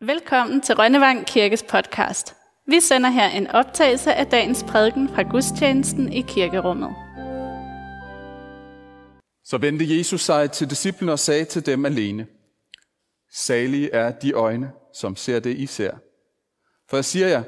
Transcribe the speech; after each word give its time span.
Velkommen 0.00 0.60
til 0.60 0.74
Rønnevang 0.74 1.26
Kirkes 1.26 1.62
podcast. 1.62 2.36
Vi 2.66 2.80
sender 2.80 3.10
her 3.10 3.28
en 3.28 3.46
optagelse 3.46 4.14
af 4.14 4.26
dagens 4.26 4.64
prædiken 4.68 5.08
fra 5.08 5.22
gudstjenesten 5.22 6.12
i 6.12 6.20
kirkerummet. 6.20 6.90
Så 9.44 9.58
vendte 9.58 9.98
Jesus 9.98 10.20
sig 10.20 10.50
til 10.52 10.70
disciplene 10.70 11.12
og 11.12 11.18
sagde 11.18 11.44
til 11.44 11.66
dem 11.66 11.84
alene, 11.86 12.26
Salige 13.32 13.90
er 13.92 14.10
de 14.10 14.32
øjne, 14.32 14.72
som 14.94 15.16
ser 15.16 15.40
det, 15.40 15.56
I 15.56 15.66
ser. 15.66 15.96
For 16.88 16.96
jeg 16.96 17.04
siger 17.04 17.28
jer, 17.28 17.42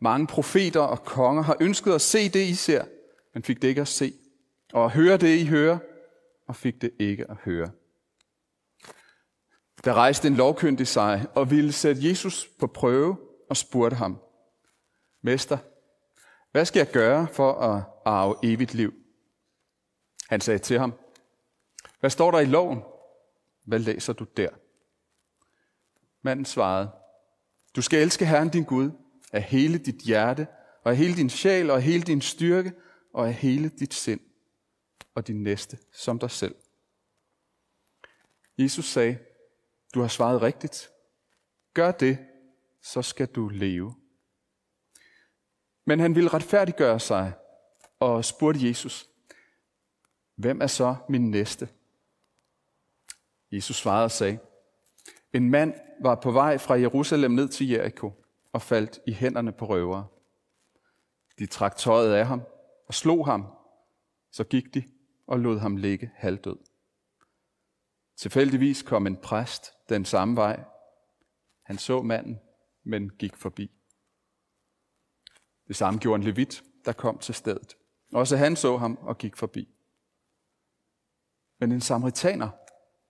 mange 0.00 0.26
profeter 0.26 0.80
og 0.80 1.04
konger 1.04 1.42
har 1.42 1.56
ønsket 1.60 1.92
at 1.92 2.00
se 2.00 2.28
det, 2.28 2.46
I 2.46 2.54
ser, 2.54 2.84
men 3.34 3.42
fik 3.42 3.62
det 3.62 3.68
ikke 3.68 3.80
at 3.80 3.88
se. 3.88 4.12
Og 4.72 4.84
at 4.84 4.90
høre 4.90 5.16
det, 5.16 5.38
I 5.38 5.46
hører, 5.46 5.78
og 6.48 6.56
fik 6.56 6.82
det 6.82 6.90
ikke 6.98 7.30
at 7.30 7.36
høre. 7.44 7.70
Der 9.84 9.94
rejste 9.94 10.28
en 10.28 10.34
lovkyndig 10.34 10.86
sig 10.86 11.26
og 11.34 11.50
ville 11.50 11.72
sætte 11.72 12.08
Jesus 12.08 12.48
på 12.58 12.66
prøve 12.66 13.18
og 13.50 13.56
spurgte 13.56 13.96
ham, 13.96 14.20
Mester, 15.22 15.58
hvad 16.52 16.64
skal 16.64 16.78
jeg 16.78 16.90
gøre 16.90 17.28
for 17.28 17.52
at 17.52 17.84
arve 18.04 18.36
evigt 18.42 18.74
liv? 18.74 18.94
Han 20.28 20.40
sagde 20.40 20.58
til 20.58 20.78
ham, 20.78 20.92
Hvad 22.00 22.10
står 22.10 22.30
der 22.30 22.38
i 22.38 22.44
loven? 22.44 22.82
Hvad 23.64 23.78
læser 23.78 24.12
du 24.12 24.24
der? 24.36 24.48
Manden 26.22 26.44
svarede, 26.44 26.90
Du 27.76 27.82
skal 27.82 28.02
elske 28.02 28.26
Herren 28.26 28.48
din 28.48 28.64
Gud 28.64 28.90
af 29.32 29.42
hele 29.42 29.78
dit 29.78 29.96
hjerte, 29.96 30.46
og 30.82 30.90
af 30.90 30.96
hele 30.96 31.16
din 31.16 31.30
sjæl, 31.30 31.70
og 31.70 31.76
af 31.76 31.82
hele 31.82 32.02
din 32.02 32.20
styrke, 32.20 32.72
og 33.12 33.26
af 33.26 33.34
hele 33.34 33.68
dit 33.68 33.94
sind, 33.94 34.20
og 35.14 35.26
din 35.26 35.42
næste 35.42 35.78
som 35.92 36.18
dig 36.18 36.30
selv. 36.30 36.54
Jesus 38.58 38.84
sagde, 38.84 39.18
du 39.94 40.00
har 40.00 40.08
svaret 40.08 40.42
rigtigt. 40.42 40.90
Gør 41.74 41.92
det, 41.92 42.18
så 42.82 43.02
skal 43.02 43.26
du 43.26 43.48
leve. 43.48 43.94
Men 45.86 46.00
han 46.00 46.14
ville 46.14 46.30
retfærdiggøre 46.30 47.00
sig 47.00 47.32
og 48.00 48.24
spurgte 48.24 48.68
Jesus, 48.68 49.08
hvem 50.36 50.60
er 50.60 50.66
så 50.66 50.96
min 51.08 51.30
næste? 51.30 51.68
Jesus 53.52 53.76
svarede 53.76 54.04
og 54.04 54.10
sagde, 54.10 54.38
en 55.32 55.50
mand 55.50 55.74
var 56.02 56.14
på 56.14 56.30
vej 56.30 56.58
fra 56.58 56.74
Jerusalem 56.74 57.30
ned 57.30 57.48
til 57.48 57.68
Jericho 57.68 58.12
og 58.52 58.62
faldt 58.62 58.98
i 59.06 59.12
hænderne 59.12 59.52
på 59.52 59.66
røvere. 59.66 60.06
De 61.38 61.46
trak 61.46 61.76
tøjet 61.76 62.14
af 62.14 62.26
ham 62.26 62.42
og 62.86 62.94
slog 62.94 63.26
ham. 63.26 63.46
Så 64.30 64.44
gik 64.44 64.74
de 64.74 64.82
og 65.26 65.40
lod 65.40 65.58
ham 65.58 65.76
ligge 65.76 66.10
halvdød. 66.14 66.56
Tilfældigvis 68.16 68.82
kom 68.82 69.06
en 69.06 69.16
præst 69.16 69.72
den 69.88 70.04
samme 70.04 70.36
vej. 70.36 70.64
Han 71.62 71.78
så 71.78 72.02
manden, 72.02 72.40
men 72.84 73.10
gik 73.10 73.36
forbi. 73.36 73.70
Det 75.68 75.76
samme 75.76 76.00
gjorde 76.00 76.20
en 76.20 76.24
levit, 76.24 76.62
der 76.84 76.92
kom 76.92 77.18
til 77.18 77.34
stedet. 77.34 77.76
Også 78.12 78.36
han 78.36 78.56
så 78.56 78.76
ham 78.76 78.98
og 79.02 79.18
gik 79.18 79.36
forbi. 79.36 79.68
Men 81.60 81.72
en 81.72 81.80
samaritaner, 81.80 82.48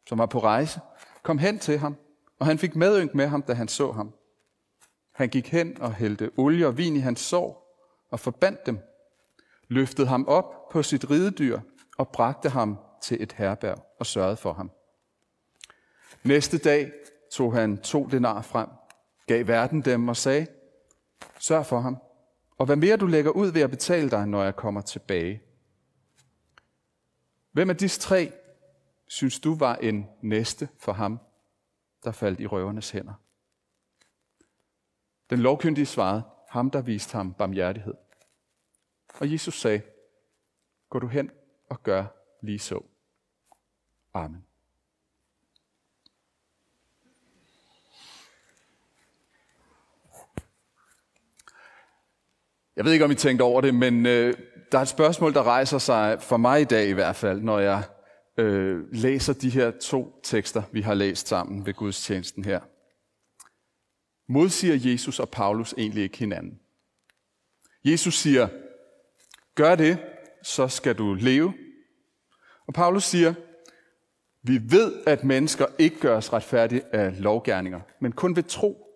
som 0.08 0.18
var 0.18 0.26
på 0.26 0.38
rejse, 0.38 0.80
kom 1.22 1.38
hen 1.38 1.58
til 1.58 1.78
ham, 1.78 1.96
og 2.38 2.46
han 2.46 2.58
fik 2.58 2.76
medynk 2.76 3.14
med 3.14 3.26
ham, 3.26 3.42
da 3.42 3.52
han 3.52 3.68
så 3.68 3.92
ham. 3.92 4.14
Han 5.12 5.28
gik 5.28 5.48
hen 5.48 5.80
og 5.80 5.94
hældte 5.94 6.30
olie 6.36 6.66
og 6.66 6.78
vin 6.78 6.96
i 6.96 6.98
hans 6.98 7.20
sår 7.20 7.64
og 8.10 8.20
forbandt 8.20 8.66
dem, 8.66 8.78
løftede 9.68 10.06
ham 10.06 10.28
op 10.28 10.68
på 10.72 10.82
sit 10.82 11.10
ridedyr 11.10 11.60
og 11.98 12.08
bragte 12.08 12.48
ham 12.48 12.78
til 13.02 13.22
et 13.22 13.32
herberg 13.32 13.86
og 13.98 14.06
sørgede 14.06 14.36
for 14.36 14.52
ham. 14.52 14.70
Næste 16.24 16.58
dag 16.58 16.92
tog 17.32 17.54
han 17.54 17.78
to 17.78 18.06
denar 18.06 18.42
frem, 18.42 18.68
gav 19.26 19.46
verden 19.46 19.82
dem 19.82 20.08
og 20.08 20.16
sagde, 20.16 20.46
sørg 21.38 21.66
for 21.66 21.80
ham, 21.80 21.96
og 22.58 22.66
hvad 22.66 22.76
mere 22.76 22.96
du 22.96 23.06
lægger 23.06 23.30
ud 23.30 23.52
ved 23.52 23.60
at 23.60 23.70
betale 23.70 24.10
dig, 24.10 24.26
når 24.26 24.44
jeg 24.44 24.56
kommer 24.56 24.80
tilbage. 24.80 25.42
Hvem 27.52 27.70
af 27.70 27.76
disse 27.76 28.00
tre 28.00 28.32
synes 29.08 29.40
du 29.40 29.54
var 29.54 29.76
en 29.76 30.06
næste 30.22 30.68
for 30.78 30.92
ham, 30.92 31.20
der 32.04 32.12
faldt 32.12 32.40
i 32.40 32.46
røvernes 32.46 32.90
hænder? 32.90 33.14
Den 35.30 35.38
lovkyndige 35.38 35.86
svarede, 35.86 36.22
ham 36.48 36.70
der 36.70 36.82
viste 36.82 37.16
ham 37.16 37.34
barmhjertighed. 37.34 37.94
Og 39.20 39.32
Jesus 39.32 39.60
sagde, 39.60 39.82
gå 40.88 40.98
du 40.98 41.06
hen 41.06 41.30
og 41.70 41.82
gør 41.82 42.04
lige 42.42 42.58
så. 42.58 42.82
Amen. 44.14 44.46
Jeg 52.76 52.84
ved 52.84 52.92
ikke, 52.92 53.04
om 53.04 53.10
I 53.10 53.14
tænkte 53.14 53.42
over 53.42 53.60
det, 53.60 53.74
men 53.74 54.06
øh, 54.06 54.34
der 54.72 54.78
er 54.78 54.82
et 54.82 54.88
spørgsmål, 54.88 55.34
der 55.34 55.42
rejser 55.42 55.78
sig 55.78 56.22
for 56.22 56.36
mig 56.36 56.60
i 56.60 56.64
dag 56.64 56.88
i 56.88 56.92
hvert 56.92 57.16
fald, 57.16 57.40
når 57.40 57.58
jeg 57.58 57.82
øh, 58.38 58.92
læser 58.92 59.32
de 59.32 59.50
her 59.50 59.70
to 59.70 60.20
tekster, 60.22 60.62
vi 60.72 60.80
har 60.80 60.94
læst 60.94 61.28
sammen 61.28 61.66
ved 61.66 61.74
gudstjenesten 61.74 62.44
her. 62.44 62.60
Modsiger 64.28 64.90
Jesus 64.90 65.20
og 65.20 65.28
Paulus 65.28 65.74
egentlig 65.78 66.02
ikke 66.02 66.18
hinanden? 66.18 66.60
Jesus 67.84 68.14
siger, 68.14 68.48
gør 69.54 69.74
det, 69.74 69.98
så 70.42 70.68
skal 70.68 70.98
du 70.98 71.14
leve. 71.14 71.54
Og 72.66 72.74
Paulus 72.74 73.04
siger, 73.04 73.34
vi 74.42 74.60
ved, 74.62 75.02
at 75.06 75.24
mennesker 75.24 75.66
ikke 75.78 76.00
gøres 76.00 76.32
retfærdige 76.32 76.94
af 76.94 77.22
lovgærninger, 77.22 77.80
men 78.00 78.12
kun 78.12 78.36
ved 78.36 78.42
tro 78.42 78.86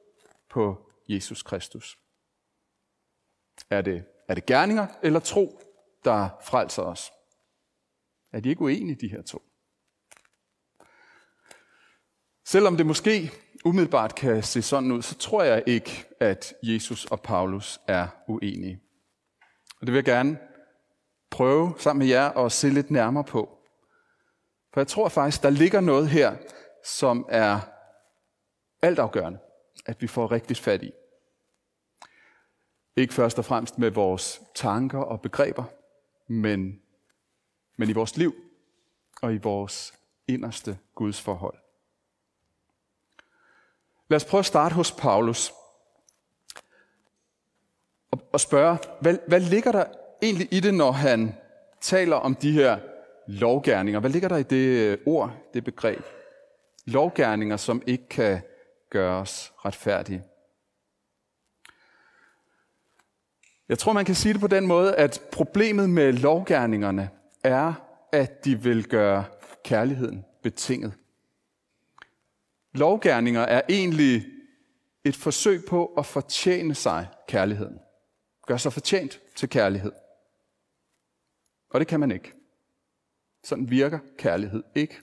på 0.51 0.77
Jesus 1.09 1.43
Kristus. 1.43 1.99
Er 3.71 3.83
det, 3.83 4.05
er 4.29 4.35
det 4.35 4.47
gerninger 4.47 4.87
eller 5.03 5.21
tro, 5.21 5.61
der 6.05 6.29
frelser 6.43 6.83
os? 6.83 7.13
Er 8.33 8.41
de 8.41 8.49
ikke 8.49 8.63
uenige, 8.63 8.97
de 9.01 9.09
her 9.09 9.23
to? 9.23 9.43
Selvom 12.45 12.77
det 12.77 12.87
måske 12.87 13.33
umiddelbart 13.65 14.15
kan 14.15 14.43
se 14.43 14.63
sådan 14.63 14.93
ud, 14.93 15.03
så 15.03 15.15
tror 15.15 15.43
jeg 15.43 15.63
ikke, 15.67 16.05
at 16.21 16.55
Jesus 16.63 17.05
og 17.05 17.21
Paulus 17.21 17.81
er 17.87 18.09
uenige. 18.29 18.81
Og 19.81 19.87
det 19.87 19.93
vil 19.93 19.95
jeg 19.95 20.05
gerne 20.05 20.39
prøve 21.31 21.75
sammen 21.79 21.99
med 21.99 22.07
jer 22.07 22.31
at 22.31 22.53
se 22.53 22.69
lidt 22.69 22.91
nærmere 22.91 23.25
på. 23.25 23.59
For 24.73 24.81
jeg 24.81 24.89
tror 24.89 25.09
faktisk, 25.09 25.43
der 25.43 25.51
ligger 25.51 25.81
noget 25.81 26.09
her, 26.09 26.37
som 26.85 27.27
er 27.29 27.61
altafgørende, 28.83 29.39
at 29.87 30.03
vi 30.03 30.07
får 30.07 30.33
rigtigt 30.33 30.61
fat 30.61 30.83
i. 30.83 30.93
Ikke 32.99 33.15
først 33.15 33.39
og 33.39 33.45
fremmest 33.45 33.79
med 33.79 33.91
vores 33.91 34.41
tanker 34.55 34.99
og 34.99 35.21
begreber, 35.21 35.65
men, 36.27 36.81
men 37.77 37.91
i 37.91 37.93
vores 37.93 38.17
liv 38.17 38.35
og 39.23 39.35
i 39.35 39.39
vores 39.39 39.95
inderste 40.29 40.79
Guds 40.95 41.21
forhold. 41.21 41.55
Lad 44.09 44.17
os 44.17 44.25
prøve 44.25 44.39
at 44.39 44.47
starte 44.47 44.75
hos 44.75 44.93
Paulus 44.93 45.53
og, 48.11 48.21
og 48.33 48.41
spørge, 48.41 48.79
hvad, 49.01 49.19
hvad 49.29 49.41
ligger 49.41 49.73
der 49.73 49.85
egentlig 50.23 50.49
i 50.51 50.61
det, 50.61 50.75
når 50.75 50.93
han 50.93 51.35
taler 51.81 52.17
om 52.17 52.35
de 52.35 52.53
her 52.53 52.79
lovgærninger? 53.27 54.01
Hvad 54.01 54.11
ligger 54.11 54.29
der 54.29 54.37
i 54.37 54.43
det 54.43 54.67
øh, 54.67 54.99
ord, 55.07 55.33
det 55.55 55.65
begreb? 55.65 56.05
Lovgærninger, 56.87 57.57
som 57.57 57.83
ikke 57.87 58.09
kan 58.09 58.41
gøres 58.91 59.53
retfærdige. 59.65 60.25
Jeg 63.69 63.79
tror, 63.79 63.93
man 63.93 64.05
kan 64.05 64.15
sige 64.15 64.33
det 64.33 64.41
på 64.41 64.47
den 64.47 64.67
måde, 64.67 64.95
at 64.95 65.23
problemet 65.33 65.91
med 65.91 66.13
lovgærningerne 66.13 67.11
er, 67.45 67.73
at 68.13 68.45
de 68.45 68.63
vil 68.63 68.89
gøre 68.89 69.25
kærligheden 69.65 70.25
betinget. 70.43 70.93
Lovgærninger 72.73 73.41
er 73.41 73.63
egentlig 73.69 74.27
et 75.05 75.17
forsøg 75.17 75.65
på 75.69 75.87
at 75.87 76.07
fortjene 76.07 76.75
sig 76.75 77.09
kærligheden. 77.29 77.79
Gør 78.47 78.57
sig 78.57 78.73
fortjent 78.73 79.21
til 79.37 79.49
kærlighed. 79.49 79.93
Og 81.71 81.81
det 81.81 81.89
kan 81.89 82.01
man 82.01 82.11
ikke. 82.11 82.33
Sådan 83.45 83.71
virker 83.71 83.99
kærlighed 84.19 84.63
ikke. 84.75 84.99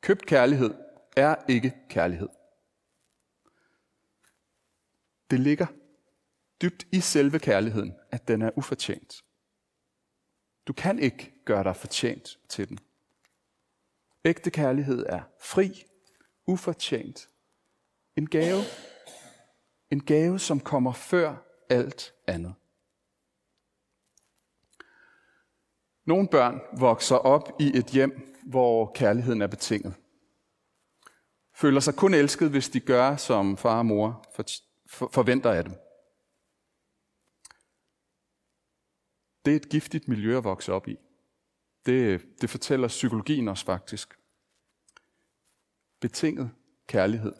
Købt 0.00 0.26
kærlighed 0.26 0.74
er 1.16 1.34
ikke 1.48 1.74
kærlighed. 1.88 2.28
Det 5.30 5.40
ligger 5.40 5.66
dybt 6.62 6.86
i 6.92 7.00
selve 7.00 7.38
kærligheden, 7.38 7.94
at 8.10 8.28
den 8.28 8.42
er 8.42 8.50
ufortjent. 8.56 9.24
Du 10.66 10.72
kan 10.72 10.98
ikke 10.98 11.32
gøre 11.44 11.64
dig 11.64 11.76
fortjent 11.76 12.38
til 12.48 12.68
den. 12.68 12.78
Ægte 14.24 14.50
kærlighed 14.50 15.06
er 15.08 15.22
fri, 15.40 15.84
ufortjent. 16.46 17.28
En 18.16 18.26
gave. 18.26 18.60
En 19.90 20.04
gave, 20.04 20.38
som 20.38 20.60
kommer 20.60 20.92
før 20.92 21.36
alt 21.70 22.14
andet. 22.26 22.54
Nogle 26.04 26.28
børn 26.28 26.60
vokser 26.78 27.16
op 27.16 27.52
i 27.60 27.76
et 27.78 27.86
hjem, 27.86 28.36
hvor 28.46 28.92
kærligheden 28.94 29.42
er 29.42 29.46
betinget. 29.46 29.94
føler 31.54 31.80
sig 31.80 31.94
kun 31.94 32.14
elsket, 32.14 32.50
hvis 32.50 32.68
de 32.68 32.80
gør, 32.80 33.16
som 33.16 33.56
far 33.56 33.78
og 33.78 33.86
mor 33.86 34.24
forventer 34.88 35.52
af 35.52 35.64
dem. 35.64 35.74
Det 39.44 39.52
er 39.52 39.56
et 39.56 39.68
giftigt 39.68 40.08
miljø 40.08 40.38
at 40.38 40.44
vokse 40.44 40.72
op 40.72 40.88
i. 40.88 40.96
Det, 41.86 42.26
det 42.40 42.50
fortæller 42.50 42.88
psykologien 42.88 43.48
os 43.48 43.64
faktisk. 43.64 44.18
Betinget 46.00 46.50
kærlighed 46.86 47.32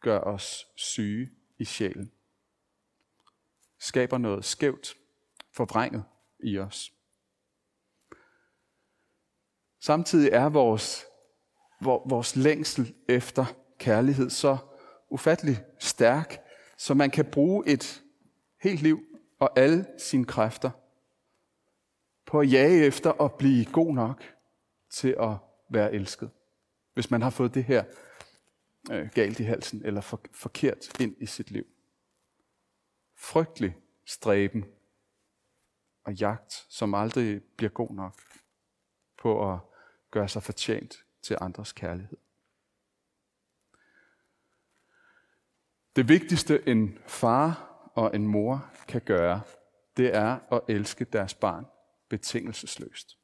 gør 0.00 0.20
os 0.20 0.66
syge 0.76 1.30
i 1.58 1.64
sjælen. 1.64 2.12
Skaber 3.78 4.18
noget 4.18 4.44
skævt, 4.44 4.94
forvrænget 5.52 6.04
i 6.40 6.58
os. 6.58 6.92
Samtidig 9.80 10.30
er 10.32 10.48
vores, 10.48 11.04
vores 11.80 12.36
længsel 12.36 12.94
efter 13.08 13.44
kærlighed 13.78 14.30
så 14.30 14.58
ufattelig 15.10 15.64
stærk, 15.78 16.42
så 16.76 16.94
man 16.94 17.10
kan 17.10 17.30
bruge 17.30 17.66
et 17.66 18.02
helt 18.62 18.82
liv 18.82 19.00
og 19.38 19.58
alle 19.58 19.86
sine 19.98 20.24
kræfter 20.24 20.70
på 22.30 22.40
at 22.40 22.52
jage 22.52 22.84
efter 22.84 23.22
at 23.22 23.34
blive 23.34 23.64
god 23.64 23.94
nok 23.94 24.22
til 24.90 25.16
at 25.20 25.36
være 25.70 25.92
elsket. 25.92 26.30
Hvis 26.94 27.10
man 27.10 27.22
har 27.22 27.30
fået 27.30 27.54
det 27.54 27.64
her 27.64 27.84
øh, 28.90 29.08
galt 29.14 29.40
i 29.40 29.42
halsen 29.42 29.82
eller 29.84 30.00
for, 30.00 30.20
forkert 30.32 31.00
ind 31.00 31.16
i 31.18 31.26
sit 31.26 31.50
liv. 31.50 31.66
Frygtelig 33.16 33.76
stræben 34.04 34.64
og 36.04 36.14
jagt, 36.14 36.66
som 36.68 36.94
aldrig 36.94 37.42
bliver 37.56 37.70
god 37.70 37.90
nok 37.90 38.20
på 39.18 39.52
at 39.52 39.58
gøre 40.10 40.28
sig 40.28 40.42
fortjent 40.42 41.04
til 41.22 41.36
andres 41.40 41.72
kærlighed. 41.72 42.18
Det 45.96 46.08
vigtigste 46.08 46.68
en 46.68 46.98
far 47.06 47.66
og 47.94 48.14
en 48.14 48.26
mor 48.26 48.70
kan 48.88 49.00
gøre, 49.00 49.40
det 49.96 50.14
er 50.16 50.38
at 50.52 50.60
elske 50.68 51.04
deres 51.04 51.34
barn 51.34 51.66
betingelsesløst. 52.10 53.18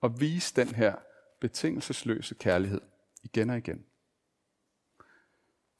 Og 0.00 0.20
vise 0.20 0.56
den 0.56 0.68
her 0.68 0.94
betingelsesløse 1.40 2.34
kærlighed 2.34 2.80
igen 3.22 3.50
og 3.50 3.58
igen. 3.58 3.84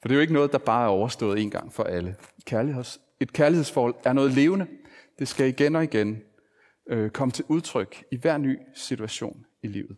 For 0.01 0.07
det 0.07 0.11
er 0.11 0.15
jo 0.15 0.21
ikke 0.21 0.33
noget, 0.33 0.51
der 0.51 0.57
bare 0.57 0.85
er 0.85 0.89
overstået 0.89 1.41
en 1.41 1.51
gang 1.51 1.73
for 1.73 1.83
alle. 1.83 2.17
Kærligheds, 2.45 3.01
et 3.19 3.33
kærlighedsforhold 3.33 3.95
er 4.03 4.13
noget 4.13 4.31
levende. 4.31 4.67
Det 5.19 5.27
skal 5.27 5.47
igen 5.47 5.75
og 5.75 5.83
igen 5.83 6.23
øh, 6.87 7.11
komme 7.11 7.31
til 7.31 7.45
udtryk 7.47 8.03
i 8.11 8.17
hver 8.17 8.37
ny 8.37 8.59
situation 8.75 9.45
i 9.61 9.67
livet. 9.67 9.97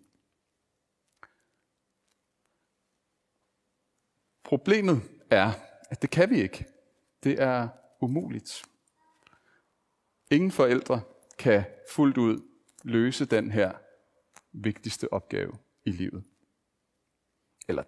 Problemet 4.44 5.02
er, 5.30 5.52
at 5.90 6.02
det 6.02 6.10
kan 6.10 6.30
vi 6.30 6.42
ikke. 6.42 6.66
Det 7.24 7.42
er 7.42 7.68
umuligt. 8.02 8.66
Ingen 10.32 10.52
forældre 10.52 11.02
kan 11.44 11.64
fuldt 11.92 12.18
ud 12.18 12.42
løse 12.84 13.26
den 13.26 13.52
her 13.52 13.72
vigtigste 14.54 15.14
opgave 15.14 15.54
i 15.86 15.92
livet. 15.92 16.24
Eller 17.68 17.84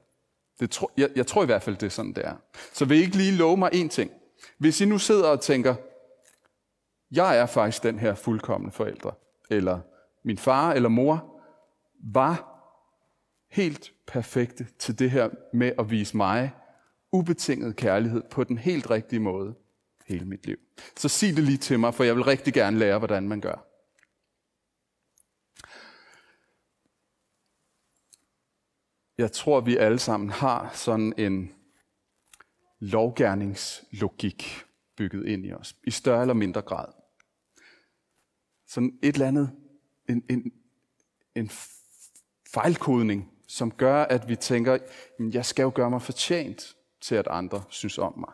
det 0.59 0.71
tro, 0.71 0.89
jeg, 0.97 1.09
jeg 1.15 1.27
tror 1.27 1.43
i 1.43 1.45
hvert 1.45 1.63
fald, 1.63 1.77
det 1.77 1.85
er 1.85 1.89
sådan, 1.89 2.13
det 2.13 2.25
er. 2.25 2.35
Så 2.73 2.85
vil 2.85 2.97
I 2.97 3.01
ikke 3.01 3.17
lige 3.17 3.37
love 3.37 3.57
mig 3.57 3.69
en 3.73 3.89
ting? 3.89 4.11
Hvis 4.57 4.81
I 4.81 4.85
nu 4.85 4.97
sidder 4.97 5.27
og 5.27 5.41
tænker, 5.41 5.75
jeg 7.11 7.37
er 7.37 7.45
faktisk 7.45 7.83
den 7.83 7.99
her 7.99 8.15
fuldkommende 8.15 8.71
forældre, 8.71 9.11
eller 9.49 9.79
min 10.23 10.37
far 10.37 10.73
eller 10.73 10.89
mor 10.89 11.41
var 12.13 12.51
helt 13.49 13.93
perfekte 14.07 14.67
til 14.79 14.99
det 14.99 15.11
her 15.11 15.29
med 15.53 15.71
at 15.79 15.89
vise 15.89 16.17
mig 16.17 16.51
ubetinget 17.11 17.75
kærlighed 17.75 18.23
på 18.31 18.43
den 18.43 18.57
helt 18.57 18.91
rigtige 18.91 19.19
måde 19.19 19.55
hele 20.05 20.25
mit 20.25 20.45
liv. 20.45 20.57
Så 20.97 21.09
sig 21.09 21.35
det 21.35 21.43
lige 21.43 21.57
til 21.57 21.79
mig, 21.79 21.93
for 21.93 22.03
jeg 22.03 22.15
vil 22.15 22.23
rigtig 22.23 22.53
gerne 22.53 22.79
lære, 22.79 22.97
hvordan 22.97 23.27
man 23.27 23.41
gør. 23.41 23.65
Jeg 29.17 29.31
tror, 29.31 29.61
vi 29.61 29.77
alle 29.77 29.99
sammen 29.99 30.29
har 30.29 30.71
sådan 30.73 31.13
en 31.17 31.53
lovgærningslogik 32.79 34.65
bygget 34.97 35.27
ind 35.27 35.45
i 35.45 35.53
os, 35.53 35.75
i 35.83 35.91
større 35.91 36.21
eller 36.21 36.33
mindre 36.33 36.61
grad. 36.61 36.93
Sådan 38.67 38.99
et 39.03 39.13
eller 39.13 39.27
andet, 39.27 39.51
en, 40.09 40.23
en, 40.29 40.51
en 41.35 41.49
fejlkodning, 42.53 43.31
som 43.47 43.71
gør, 43.71 44.03
at 44.03 44.29
vi 44.29 44.35
tænker, 44.35 44.77
jeg 45.19 45.45
skal 45.45 45.63
jo 45.63 45.71
gøre 45.75 45.89
mig 45.89 46.01
fortjent 46.01 46.75
til, 47.01 47.15
at 47.15 47.27
andre 47.27 47.63
synes 47.69 47.97
om 47.97 48.19
mig. 48.19 48.33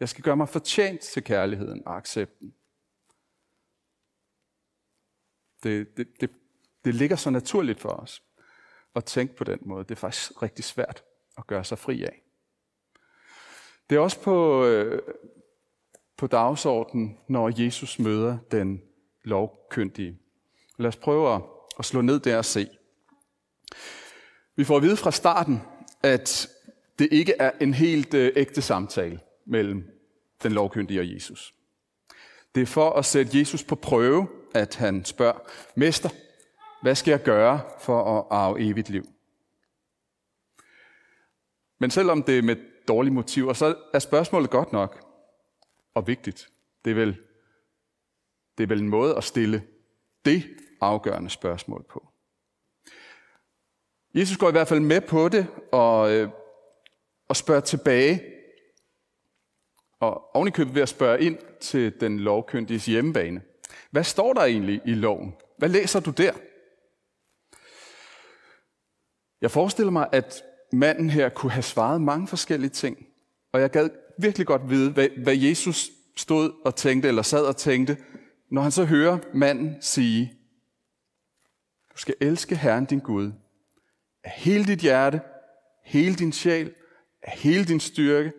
Jeg 0.00 0.08
skal 0.08 0.24
gøre 0.24 0.36
mig 0.36 0.48
fortjent 0.48 1.00
til 1.00 1.24
kærligheden 1.24 1.82
og 1.86 1.96
accepten. 1.96 2.54
Det, 5.62 5.96
det, 5.96 6.20
det, 6.20 6.30
det 6.84 6.94
ligger 6.94 7.16
så 7.16 7.30
naturligt 7.30 7.80
for 7.80 7.88
os 7.88 8.22
at 8.94 9.04
tænke 9.04 9.36
på 9.36 9.44
den 9.44 9.58
måde. 9.62 9.84
Det 9.84 9.90
er 9.90 9.94
faktisk 9.96 10.42
rigtig 10.42 10.64
svært 10.64 11.04
at 11.38 11.46
gøre 11.46 11.64
sig 11.64 11.78
fri 11.78 12.02
af. 12.02 12.22
Det 13.90 13.96
er 13.96 14.00
også 14.00 14.20
på, 14.20 14.64
øh, 14.64 15.02
på 16.16 16.26
dagsordenen, 16.26 17.18
når 17.28 17.62
Jesus 17.62 17.98
møder 17.98 18.38
den 18.50 18.82
lovkyndige. 19.24 20.18
Lad 20.78 20.88
os 20.88 20.96
prøve 20.96 21.34
at, 21.34 21.42
at 21.78 21.84
slå 21.84 22.00
ned 22.00 22.20
der 22.20 22.38
og 22.38 22.44
se. 22.44 22.68
Vi 24.56 24.64
får 24.64 24.76
at 24.76 24.82
vide 24.82 24.96
fra 24.96 25.10
starten, 25.10 25.62
at 26.02 26.48
det 26.98 27.08
ikke 27.12 27.34
er 27.38 27.50
en 27.60 27.74
helt 27.74 28.14
øh, 28.14 28.32
ægte 28.36 28.62
samtale 28.62 29.20
mellem 29.48 29.90
den 30.42 30.52
lovkyndige 30.52 31.00
og 31.00 31.14
Jesus. 31.14 31.54
Det 32.54 32.62
er 32.62 32.66
for 32.66 32.90
at 32.90 33.04
sætte 33.04 33.38
Jesus 33.38 33.64
på 33.64 33.74
prøve, 33.74 34.28
at 34.54 34.76
han 34.76 35.04
spørger, 35.04 35.38
Mester, 35.74 36.08
hvad 36.82 36.94
skal 36.94 37.10
jeg 37.10 37.22
gøre 37.22 37.60
for 37.80 38.18
at 38.18 38.24
arve 38.30 38.60
evigt 38.60 38.90
liv? 38.90 39.04
Men 41.78 41.90
selvom 41.90 42.22
det 42.22 42.38
er 42.38 42.42
med 42.42 42.56
dårlige 42.88 43.14
motiver, 43.14 43.52
så 43.52 43.76
er 43.94 43.98
spørgsmålet 43.98 44.50
godt 44.50 44.72
nok 44.72 45.04
og 45.94 46.06
vigtigt. 46.06 46.48
Det 46.84 46.90
er 46.90 46.94
vel, 46.94 47.16
det 48.58 48.64
er 48.64 48.68
vel 48.68 48.82
en 48.82 48.88
måde 48.88 49.16
at 49.16 49.24
stille 49.24 49.62
det 50.24 50.44
afgørende 50.80 51.30
spørgsmål 51.30 51.84
på. 51.88 52.08
Jesus 54.14 54.36
går 54.36 54.48
i 54.48 54.52
hvert 54.52 54.68
fald 54.68 54.80
med 54.80 55.00
på 55.00 55.28
det 55.28 55.46
og, 55.72 56.12
øh, 56.12 56.28
og 57.28 57.36
spørger 57.36 57.60
tilbage. 57.60 58.37
Og 60.00 60.36
ovenikøbet 60.36 60.74
ved 60.74 60.82
at 60.82 60.88
spørge 60.88 61.20
ind 61.20 61.38
til 61.60 62.00
den 62.00 62.20
lovkyndiges 62.20 62.86
hjemmebane. 62.86 63.42
Hvad 63.90 64.04
står 64.04 64.32
der 64.32 64.40
egentlig 64.40 64.80
i 64.86 64.94
loven? 64.94 65.34
Hvad 65.58 65.68
læser 65.68 66.00
du 66.00 66.10
der? 66.10 66.32
Jeg 69.40 69.50
forestiller 69.50 69.90
mig, 69.90 70.08
at 70.12 70.42
manden 70.72 71.10
her 71.10 71.28
kunne 71.28 71.52
have 71.52 71.62
svaret 71.62 72.00
mange 72.00 72.26
forskellige 72.26 72.70
ting. 72.70 73.06
Og 73.52 73.60
jeg 73.60 73.70
gad 73.70 73.90
virkelig 74.18 74.46
godt 74.46 74.70
vide, 74.70 74.90
hvad, 74.90 75.08
hvad 75.22 75.36
Jesus 75.36 75.90
stod 76.16 76.52
og 76.64 76.76
tænkte, 76.76 77.08
eller 77.08 77.22
sad 77.22 77.44
og 77.44 77.56
tænkte, 77.56 77.96
når 78.50 78.62
han 78.62 78.72
så 78.72 78.84
hører 78.84 79.18
manden 79.34 79.82
sige, 79.82 80.32
du 81.92 81.98
skal 81.98 82.14
elske 82.20 82.56
Herren 82.56 82.84
din 82.84 83.00
Gud 83.00 83.32
af 84.24 84.30
hele 84.30 84.64
dit 84.64 84.78
hjerte, 84.78 85.20
hele 85.84 86.14
din 86.14 86.32
sjæl, 86.32 86.74
af 87.22 87.32
hele 87.32 87.64
din 87.64 87.80
styrke 87.80 88.32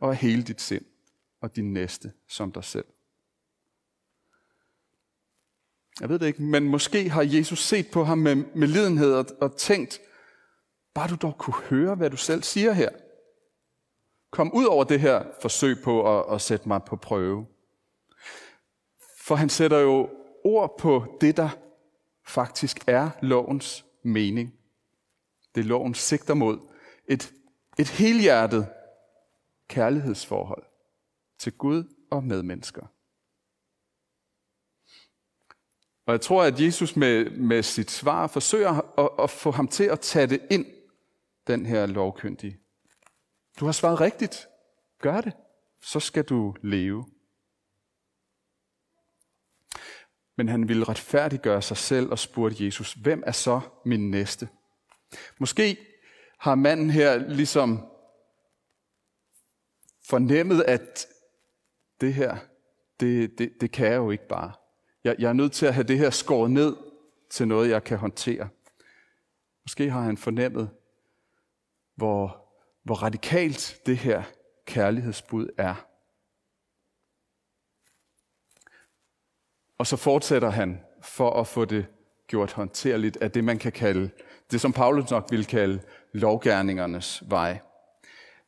og 0.00 0.10
af 0.10 0.16
hele 0.16 0.42
dit 0.42 0.60
sind 0.60 0.84
og 1.40 1.56
din 1.56 1.72
næste 1.72 2.12
som 2.28 2.52
dig 2.52 2.64
selv. 2.64 2.84
Jeg 6.00 6.08
ved 6.08 6.18
det 6.18 6.26
ikke, 6.26 6.42
men 6.42 6.64
måske 6.64 7.10
har 7.10 7.22
Jesus 7.22 7.64
set 7.64 7.90
på 7.92 8.04
ham 8.04 8.18
med, 8.18 8.36
med 8.36 8.68
lidenhed 8.68 9.14
og, 9.14 9.26
og 9.40 9.56
tænkt, 9.56 10.00
bare 10.94 11.08
du 11.08 11.14
dog 11.14 11.38
kunne 11.38 11.54
høre, 11.54 11.94
hvad 11.94 12.10
du 12.10 12.16
selv 12.16 12.42
siger 12.42 12.72
her. 12.72 12.88
Kom 14.30 14.52
ud 14.54 14.64
over 14.64 14.84
det 14.84 15.00
her 15.00 15.24
forsøg 15.40 15.76
på 15.84 16.18
at, 16.18 16.34
at 16.34 16.40
sætte 16.40 16.68
mig 16.68 16.80
på 16.82 16.96
prøve. 16.96 17.46
For 19.20 19.34
han 19.34 19.48
sætter 19.48 19.78
jo 19.78 20.10
ord 20.44 20.78
på 20.78 21.16
det, 21.20 21.36
der 21.36 21.48
faktisk 22.26 22.84
er 22.86 23.10
lovens 23.22 23.84
mening. 24.02 24.54
Det 25.54 25.64
loven 25.64 25.94
sigter 25.94 26.34
mod. 26.34 26.58
Et, 27.08 27.32
et 27.78 27.88
helhjertet 27.88 28.66
kærlighedsforhold 29.68 30.64
til 31.38 31.52
Gud 31.52 31.84
og 32.10 32.24
medmennesker. 32.24 32.86
Og 36.06 36.12
jeg 36.12 36.20
tror, 36.20 36.44
at 36.44 36.60
Jesus 36.60 36.96
med, 36.96 37.30
med 37.30 37.62
sit 37.62 37.90
svar 37.90 38.26
forsøger 38.26 38.98
at, 38.98 39.24
at 39.24 39.30
få 39.30 39.50
ham 39.50 39.68
til 39.68 39.84
at 39.84 40.00
tage 40.00 40.26
det 40.26 40.46
ind, 40.50 40.66
den 41.46 41.66
her 41.66 41.86
lovkyndige. 41.86 42.58
Du 43.60 43.64
har 43.64 43.72
svaret 43.72 44.00
rigtigt. 44.00 44.48
Gør 45.00 45.20
det. 45.20 45.32
Så 45.82 46.00
skal 46.00 46.24
du 46.24 46.54
leve. 46.62 47.06
Men 50.36 50.48
han 50.48 50.68
ville 50.68 50.84
retfærdiggøre 50.84 51.62
sig 51.62 51.76
selv 51.76 52.10
og 52.10 52.18
spurgte 52.18 52.64
Jesus, 52.64 52.92
hvem 52.92 53.22
er 53.26 53.32
så 53.32 53.60
min 53.84 54.10
næste? 54.10 54.48
Måske 55.38 55.78
har 56.38 56.54
manden 56.54 56.90
her 56.90 57.16
ligesom 57.16 57.86
fornemmet, 60.08 60.62
at 60.62 61.06
det 62.00 62.14
her, 62.14 62.36
det, 63.00 63.38
det, 63.38 63.52
det 63.60 63.70
kan 63.70 63.86
jeg 63.86 63.96
jo 63.96 64.10
ikke 64.10 64.28
bare. 64.28 64.52
Jeg, 65.04 65.16
jeg 65.18 65.28
er 65.28 65.32
nødt 65.32 65.52
til 65.52 65.66
at 65.66 65.74
have 65.74 65.86
det 65.86 65.98
her 65.98 66.10
skåret 66.10 66.50
ned 66.50 66.76
til 67.30 67.48
noget, 67.48 67.70
jeg 67.70 67.84
kan 67.84 67.98
håndtere. 67.98 68.48
Måske 69.64 69.90
har 69.90 70.00
han 70.00 70.16
fornemmet, 70.16 70.70
hvor, 71.94 72.50
hvor 72.82 72.94
radikalt 72.94 73.80
det 73.86 73.96
her 73.96 74.22
kærlighedsbud 74.66 75.48
er. 75.58 75.74
Og 79.78 79.86
så 79.86 79.96
fortsætter 79.96 80.50
han 80.50 80.80
for 81.02 81.40
at 81.40 81.46
få 81.46 81.64
det 81.64 81.86
gjort 82.26 82.52
håndterligt 82.52 83.16
af 83.16 83.30
det, 83.30 83.44
man 83.44 83.58
kan 83.58 83.72
kalde, 83.72 84.10
det 84.50 84.60
som 84.60 84.72
Paulus 84.72 85.10
nok 85.10 85.28
vil 85.30 85.46
kalde 85.46 85.82
lovgærningernes 86.12 87.22
vej. 87.30 87.60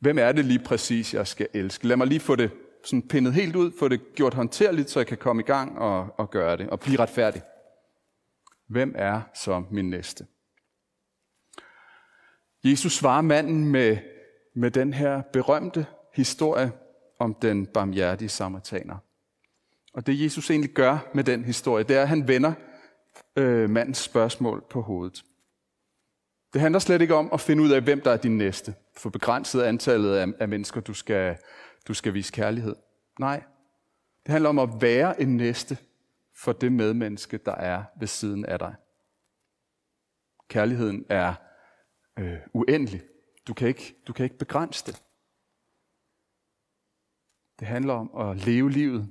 Hvem 0.01 0.19
er 0.19 0.33
det 0.33 0.45
lige 0.45 0.65
præcis, 0.65 1.15
jeg 1.15 1.27
skal 1.27 1.49
elske? 1.55 1.87
Lad 1.87 1.97
mig 1.97 2.07
lige 2.07 2.21
få 2.21 2.37
det 2.37 2.51
sådan 2.85 3.09
pindet 3.09 3.35
helt 3.35 3.57
ud, 3.57 3.73
få 3.79 3.89
det 3.89 4.15
gjort 4.15 4.35
håndterligt, 4.35 4.91
så 4.91 5.01
jeg 5.01 5.07
kan 5.07 5.19
komme 5.19 5.43
i 5.43 5.45
gang 5.45 5.79
og, 5.79 6.15
og 6.17 6.31
gøre 6.31 6.57
det, 6.57 6.71
og 6.71 6.81
blive 6.81 6.99
retfærdig. 6.99 7.43
Hvem 8.69 8.95
er 8.97 9.21
så 9.35 9.63
min 9.71 9.91
næste? 9.91 10.27
Jesus 12.65 12.93
svarer 12.93 13.21
manden 13.21 13.65
med, 13.65 13.97
med 14.55 14.71
den 14.71 14.95
her 14.95 15.23
berømte 15.33 15.87
historie 16.15 16.73
om 17.19 17.35
den 17.35 17.67
barmhjertige 17.67 18.29
samaritaner. 18.29 18.97
Og 19.95 20.07
det 20.07 20.23
Jesus 20.23 20.51
egentlig 20.51 20.71
gør 20.71 20.99
med 21.15 21.25
den 21.25 21.45
historie, 21.45 21.85
det 21.85 21.97
er, 21.97 22.03
at 22.03 22.09
han 22.09 22.29
vender 22.29 22.53
øh, 23.37 23.71
mandens 23.71 23.99
spørgsmål 23.99 24.65
på 24.71 24.81
hovedet. 24.81 25.25
Det 26.53 26.61
handler 26.61 26.79
slet 26.79 27.01
ikke 27.01 27.15
om 27.15 27.31
at 27.33 27.41
finde 27.41 27.63
ud 27.63 27.71
af, 27.71 27.83
hvem 27.83 28.01
der 28.01 28.11
er 28.11 28.17
din 28.17 28.39
næste. 28.39 28.75
For 28.99 29.11
begrænset 29.11 29.63
antallet 29.63 30.17
af, 30.17 30.27
af 30.41 30.49
mennesker, 30.49 30.81
du 30.81 30.95
skal, 30.95 31.37
du 31.89 31.95
skal 31.95 32.15
vise 32.15 32.33
kærlighed. 32.33 32.77
Nej, 33.19 33.45
det 34.27 34.33
handler 34.33 34.49
om 34.49 34.59
at 34.59 34.69
være 34.81 35.21
en 35.21 35.37
næste 35.37 35.79
for 36.35 36.53
det 36.53 36.73
medmenneske, 36.73 37.39
der 37.39 37.55
er 37.55 37.85
ved 37.99 38.07
siden 38.07 38.47
af 38.47 38.59
dig. 38.59 38.75
Kærligheden 40.49 41.07
er 41.09 41.35
øh, 42.19 42.39
uendelig. 42.53 43.03
Du 43.47 43.55
kan, 43.55 43.69
ikke, 43.69 43.97
du 44.07 44.13
kan 44.13 44.25
ikke 44.25 44.39
begrænse 44.39 44.87
det. 44.87 45.03
Det 47.59 47.69
handler 47.69 47.95
om 47.95 48.29
at 48.29 48.37
leve 48.37 48.71
livet, 48.71 49.09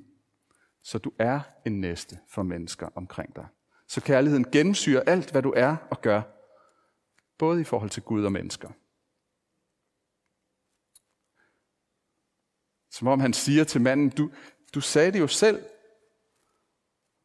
så 0.83 0.97
du 0.97 1.11
er 1.19 1.39
en 1.65 1.81
næste 1.81 2.19
for 2.29 2.43
mennesker 2.43 2.89
omkring 2.95 3.35
dig. 3.35 3.47
Så 3.87 4.01
kærligheden 4.01 4.51
gennemsyrer 4.51 5.01
alt, 5.07 5.31
hvad 5.31 5.41
du 5.41 5.53
er 5.55 5.75
og 5.91 6.01
gør, 6.01 6.21
både 7.37 7.61
i 7.61 7.63
forhold 7.63 7.89
til 7.89 8.03
Gud 8.03 8.23
og 8.23 8.31
mennesker. 8.31 8.69
Som 12.97 13.07
om 13.07 13.19
han 13.19 13.33
siger 13.33 13.63
til 13.63 13.81
manden, 13.81 14.09
du, 14.09 14.31
du 14.73 14.81
sagde 14.81 15.11
det 15.11 15.19
jo 15.19 15.27
selv, 15.27 15.65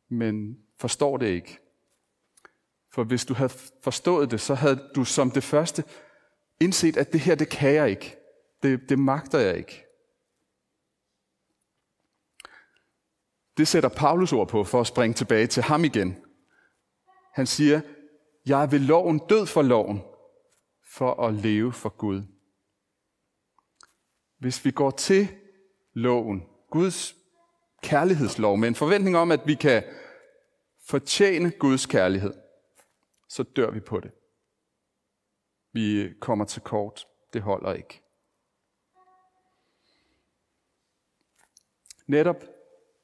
men 0.09 0.59
forstår 0.79 1.17
det 1.17 1.27
ikke. 1.27 1.59
For 2.91 3.05
hvis 3.05 3.25
du 3.25 3.35
havde 3.35 3.53
forstået 3.83 4.31
det, 4.31 4.41
så 4.41 4.55
havde 4.55 4.91
du 4.95 5.05
som 5.05 5.31
det 5.31 5.45
første 5.45 5.85
indset, 6.61 6.97
at 6.97 7.13
det 7.13 7.21
her, 7.21 7.35
det 7.35 7.49
kan 7.49 7.75
jeg 7.75 7.91
ikke. 7.91 8.17
Det, 8.63 8.89
det 8.89 8.99
magter 8.99 9.39
jeg 9.39 9.57
ikke. 9.57 9.85
Det 13.57 13.69
sætter 13.69 13.89
Paulus 13.89 14.33
ord 14.33 14.49
på 14.49 14.65
for 14.65 14.81
at 14.81 14.87
springe 14.87 15.15
tilbage 15.15 15.47
til 15.47 15.63
ham 15.63 15.85
igen. 15.85 16.25
Han 17.33 17.47
siger, 17.47 17.81
jeg 18.47 18.63
er 18.63 18.67
ved 18.67 18.79
loven 18.79 19.19
død 19.19 19.47
for 19.47 19.63
loven, 19.63 20.03
for 20.85 21.27
at 21.27 21.35
leve 21.35 21.73
for 21.73 21.89
Gud. 21.89 22.23
Hvis 24.39 24.65
vi 24.65 24.71
går 24.71 24.91
til 24.91 25.29
loven, 25.95 26.47
Guds 26.71 27.17
kærlighedslov, 27.83 28.59
med 28.59 28.69
en 28.69 28.75
forventning 28.75 29.17
om, 29.17 29.31
at 29.31 29.41
vi 29.47 29.55
kan 29.55 29.83
fortjene 30.87 31.51
Guds 31.51 31.87
kærlighed, 31.87 32.35
så 33.29 33.43
dør 33.43 33.71
vi 33.71 33.81
på 33.81 34.01
det. 34.01 34.11
Vi 35.73 36.13
kommer 36.21 36.45
til 36.45 36.63
kort. 36.63 37.07
Det 37.33 37.43
holder 37.43 37.73
ikke. 37.73 38.03
Netop 42.07 42.45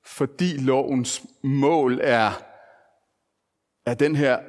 fordi 0.04 0.57
lovens 0.57 1.26
mål 1.42 2.00
er, 2.02 2.30
er 3.87 3.95
den 3.95 4.16
her 4.16 4.40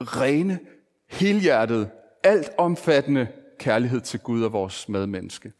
rene, 0.00 0.60
helhjertet, 1.06 1.90
alt 2.24 2.50
omfattende 2.58 3.28
kærlighed 3.58 4.00
til 4.00 4.20
Gud 4.20 4.42
og 4.42 4.52
vores 4.52 4.88
medmenneske, 4.88 5.52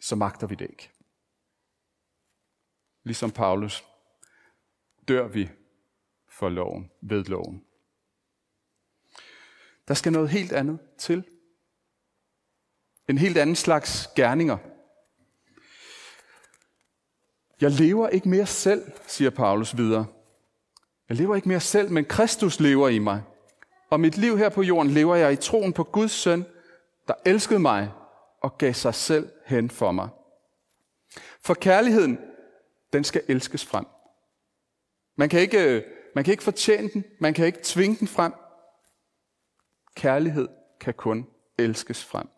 så 0.00 0.16
magter 0.16 0.46
vi 0.46 0.54
det 0.54 0.70
ikke. 0.70 0.90
Ligesom 3.04 3.30
Paulus 3.30 3.84
dør 5.08 5.26
vi 5.26 5.50
for 6.28 6.48
loven, 6.48 6.90
ved 7.00 7.24
loven. 7.24 7.64
Der 9.88 9.94
skal 9.94 10.12
noget 10.12 10.28
helt 10.28 10.52
andet 10.52 10.78
til. 10.98 11.24
En 13.08 13.18
helt 13.18 13.38
anden 13.38 13.56
slags 13.56 14.10
gerninger. 14.16 14.58
Jeg 17.60 17.70
lever 17.70 18.08
ikke 18.08 18.28
mere 18.28 18.46
selv, 18.46 18.92
siger 19.06 19.30
Paulus 19.30 19.76
videre. 19.76 20.06
Jeg 21.08 21.16
lever 21.16 21.36
ikke 21.36 21.48
mere 21.48 21.60
selv, 21.60 21.90
men 21.90 22.04
Kristus 22.04 22.60
lever 22.60 22.88
i 22.88 22.98
mig. 22.98 23.22
Og 23.90 24.00
mit 24.00 24.16
liv 24.16 24.38
her 24.38 24.48
på 24.48 24.62
jorden 24.62 24.92
lever 24.92 25.16
jeg 25.16 25.32
i 25.32 25.36
troen 25.36 25.72
på 25.72 25.84
Guds 25.84 26.12
søn, 26.12 26.44
der 27.08 27.14
elskede 27.26 27.58
mig 27.58 27.92
og 28.40 28.58
gav 28.58 28.72
sig 28.72 28.94
selv 28.94 29.28
hen 29.46 29.70
for 29.70 29.92
mig. 29.92 30.08
For 31.40 31.54
kærligheden, 31.54 32.18
den 32.92 33.04
skal 33.04 33.22
elskes 33.28 33.66
frem. 33.66 33.86
Man 35.16 35.28
kan 35.28 35.40
ikke, 35.40 35.76
øh, 35.76 35.84
man 36.14 36.24
kan 36.24 36.32
ikke 36.32 36.42
fortjene 36.42 36.88
den, 36.88 37.04
man 37.20 37.34
kan 37.34 37.46
ikke 37.46 37.60
tvinge 37.62 37.96
den 37.96 38.08
frem. 38.08 38.32
Kærlighed 39.94 40.48
kan 40.80 40.94
kun 40.94 41.26
elskes 41.58 42.04
frem. 42.04 42.28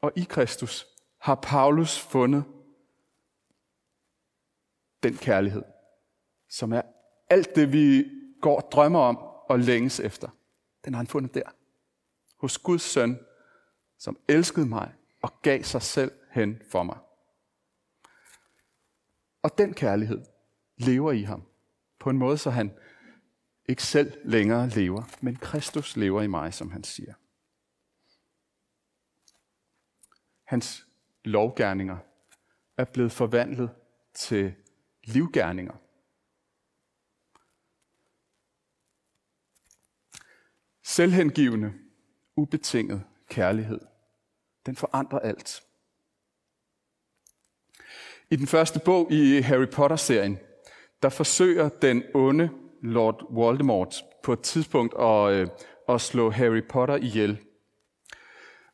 Og 0.00 0.12
i 0.16 0.26
Kristus 0.30 0.86
har 1.18 1.34
Paulus 1.34 1.98
fundet 1.98 2.44
den 5.02 5.16
kærlighed, 5.16 5.62
som 6.48 6.72
er 6.72 6.82
alt 7.30 7.56
det, 7.56 7.72
vi 7.72 8.04
går 8.42 8.60
og 8.60 8.72
drømmer 8.72 9.00
om 9.00 9.16
og 9.48 9.58
længes 9.58 10.00
efter. 10.00 10.28
Den 10.84 10.94
har 10.94 10.98
han 10.98 11.06
fundet 11.06 11.34
der. 11.34 11.50
Hos 12.36 12.58
Guds 12.58 12.82
søn, 12.82 13.18
som 13.98 14.18
elskede 14.28 14.66
mig 14.66 14.94
og 15.22 15.42
gav 15.42 15.62
sig 15.62 15.82
selv 15.82 16.12
hen 16.30 16.62
for 16.70 16.82
mig. 16.82 16.98
Og 19.44 19.58
den 19.58 19.74
kærlighed 19.74 20.24
lever 20.76 21.12
i 21.12 21.22
ham 21.22 21.42
på 21.98 22.10
en 22.10 22.18
måde, 22.18 22.38
så 22.38 22.50
han 22.50 22.78
ikke 23.68 23.82
selv 23.82 24.20
længere 24.24 24.68
lever, 24.68 25.02
men 25.20 25.36
Kristus 25.36 25.96
lever 25.96 26.22
i 26.22 26.26
mig, 26.26 26.54
som 26.54 26.70
han 26.70 26.84
siger. 26.84 27.14
Hans 30.44 30.86
lovgærninger 31.24 31.98
er 32.76 32.84
blevet 32.84 33.12
forvandlet 33.12 33.70
til 34.14 34.54
livgærninger. 35.04 35.74
Selvhengivende, 40.82 41.72
ubetinget 42.36 43.04
kærlighed, 43.28 43.80
den 44.66 44.76
forandrer 44.76 45.18
alt. 45.18 45.62
I 48.30 48.36
den 48.36 48.46
første 48.46 48.80
bog 48.80 49.12
i 49.12 49.40
Harry 49.40 49.68
Potter-serien, 49.68 50.38
der 51.02 51.08
forsøger 51.08 51.68
den 51.68 52.02
onde 52.14 52.50
Lord 52.82 53.34
Voldemort 53.34 54.04
på 54.22 54.32
et 54.32 54.40
tidspunkt 54.40 54.94
at, 55.00 55.32
øh, 55.32 55.48
at 55.88 56.00
slå 56.00 56.30
Harry 56.30 56.62
Potter 56.68 56.96
ihjel. 56.96 57.38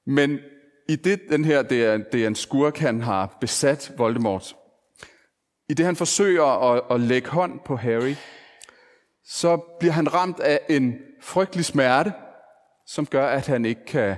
Men 0.07 0.39
i 0.89 0.97
det, 0.97 1.21
den 1.29 1.45
her, 1.45 1.63
det 1.63 1.85
er, 1.85 1.99
det 1.99 2.23
er 2.23 2.27
en 2.27 2.35
skurk, 2.35 2.79
han 2.79 3.01
har 3.01 3.37
besat 3.41 3.93
Voldemort. 3.99 4.57
I 5.69 5.75
det, 5.75 5.87
han 5.87 5.97
forsøger 5.97 6.73
at, 6.73 6.83
at 6.91 7.01
lægge 7.01 7.29
hånd 7.29 7.61
på 7.65 7.77
Harry, 7.77 8.15
så 9.25 9.57
bliver 9.57 9.93
han 9.93 10.15
ramt 10.15 10.41
af 10.41 10.61
en 10.69 10.99
frygtelig 11.21 11.65
smerte, 11.65 12.13
som 12.87 13.07
gør, 13.07 13.27
at 13.27 13.47
han 13.47 13.65
ikke 13.65 13.85
kan, 13.87 14.17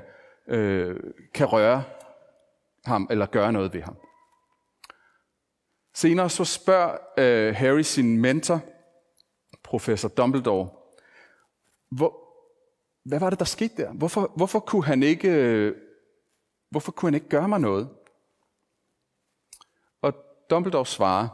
øh, 0.48 0.96
kan 1.34 1.46
røre 1.46 1.82
ham 2.84 3.08
eller 3.10 3.26
gøre 3.26 3.52
noget 3.52 3.74
ved 3.74 3.82
ham. 3.82 3.96
Senere 5.94 6.30
så 6.30 6.44
spørger 6.44 6.98
øh, 7.18 7.54
Harry 7.54 7.82
sin 7.82 8.18
mentor, 8.18 8.60
professor 9.62 10.08
Dumbledore, 10.08 10.70
hvor, 11.90 12.22
hvad 13.04 13.20
var 13.20 13.30
det, 13.30 13.38
der 13.38 13.44
skete 13.44 13.76
der? 13.76 13.92
Hvorfor, 13.92 14.32
hvorfor, 14.36 14.60
kunne 14.60 14.84
han 14.84 15.02
ikke, 15.02 15.28
øh, 15.28 15.76
hvorfor 16.70 16.92
kunne 16.92 17.06
han 17.06 17.14
ikke 17.14 17.28
gøre 17.28 17.48
mig 17.48 17.60
noget? 17.60 17.88
Og 20.02 20.14
Dumbledore 20.50 20.86
svarer, 20.86 21.28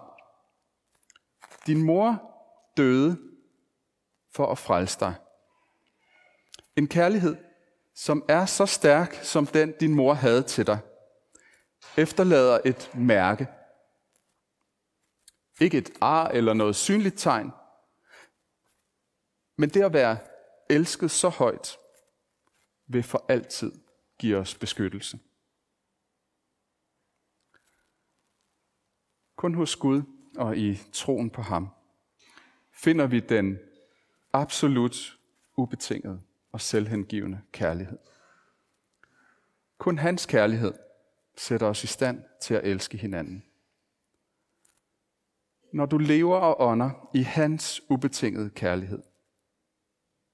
din 1.67 1.83
mor 1.83 2.35
døde 2.77 3.19
for 4.35 4.47
at 4.47 4.59
frelse 4.59 5.01
dig. 5.01 5.15
En 6.77 6.89
kærlighed, 6.89 7.37
som 7.95 8.25
er 8.29 8.47
så 8.47 8.67
stærk 8.67 9.15
som 9.23 9.47
den, 9.47 9.73
din 9.81 9.95
mor 9.95 10.15
havde 10.15 10.43
til 10.43 10.67
dig, 10.67 10.79
efterlader 11.97 12.59
et 12.65 12.91
mærke. 12.95 13.47
Ikke 15.61 15.79
et 15.79 15.91
ar 16.01 16.29
eller 16.29 16.55
noget 16.55 16.77
synligt 16.77 17.19
tegn, 17.19 17.51
men 19.57 19.69
det 19.69 19.83
at 19.83 19.93
være 19.93 20.19
elsket 20.71 21.11
så 21.11 21.29
højt, 21.29 21.79
vil 22.87 23.03
for 23.03 23.25
altid 23.29 23.73
give 24.19 24.37
os 24.37 24.55
beskyttelse. 24.55 25.19
Kun 29.37 29.55
hos 29.55 29.77
Gud 29.77 30.03
og 30.37 30.57
i 30.57 30.81
troen 30.93 31.31
på 31.31 31.43
ham 31.43 31.69
finder 32.73 33.07
vi 33.07 33.21
den 33.21 33.59
absolut 34.33 35.19
ubetingede 35.57 36.23
og 36.53 36.61
selvhengivende 36.61 37.41
kærlighed. 37.53 37.99
Kun 39.79 39.99
hans 39.99 40.27
kærlighed 40.27 40.75
sætter 41.37 41.67
os 41.67 41.85
i 41.85 41.87
stand 41.87 42.25
til 42.43 42.55
at 42.55 42.65
elske 42.65 42.99
hinanden. 42.99 43.48
Når 45.73 45.87
du 45.87 45.99
lever 45.99 46.37
og 46.37 46.61
ånder 46.61 47.11
i 47.15 47.23
hans 47.23 47.91
ubetingede 47.91 48.51
kærlighed, 48.51 49.03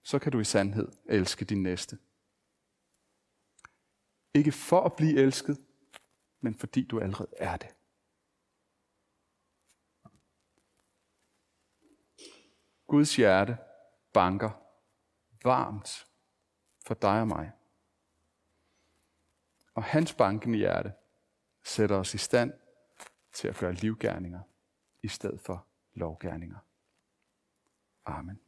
så 0.03 0.19
kan 0.19 0.33
du 0.33 0.41
i 0.41 0.45
sandhed 0.45 0.89
elske 1.05 1.45
din 1.45 1.63
næste. 1.63 1.99
Ikke 4.35 4.53
for 4.53 4.81
at 4.81 4.97
blive 4.97 5.21
elsket, 5.21 5.59
men 6.41 6.55
fordi 6.55 6.87
du 6.87 7.01
allerede 7.01 7.35
er 7.37 7.57
det. 7.57 7.75
Guds 12.87 13.17
hjerte 13.17 13.59
banker 14.13 14.51
varmt 15.45 16.07
for 16.87 16.95
dig 16.95 17.21
og 17.21 17.29
mig. 17.29 17.53
Og 19.75 19.85
hans 19.85 20.15
bankende 20.15 20.59
hjerte 20.59 20.93
sætter 21.65 21.97
os 21.97 22.15
i 22.15 22.19
stand 22.19 22.53
til 23.33 23.49
at 23.49 23.57
gøre 23.57 23.73
livgærninger 23.73 24.41
i 25.05 25.09
stedet 25.09 25.41
for 25.41 25.67
lovgærninger. 25.95 26.57
Amen. 28.07 28.39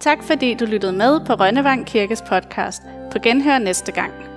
Tak 0.00 0.22
fordi 0.22 0.54
du 0.54 0.64
lyttede 0.64 0.92
med 0.92 1.26
på 1.26 1.32
Rønnevang 1.32 1.86
Kirkes 1.86 2.22
podcast. 2.22 2.82
På 3.12 3.18
genhør 3.22 3.58
næste 3.58 3.92
gang. 3.92 4.27